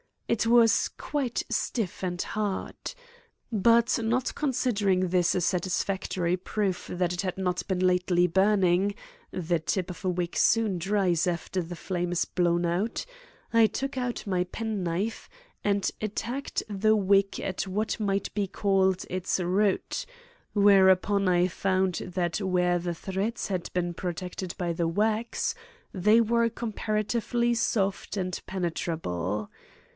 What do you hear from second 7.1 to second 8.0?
it had not been